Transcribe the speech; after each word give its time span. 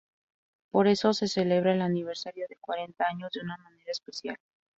Por 0.71 0.87
eso, 0.87 1.13
se 1.13 1.27
celebra 1.27 1.75
el 1.75 1.81
aniversario 1.83 2.47
de 2.49 2.55
cuarenta 2.57 3.05
años 3.07 3.29
de 3.33 3.41
una 3.41 3.55
manera 3.57 3.91
especial. 3.91 4.35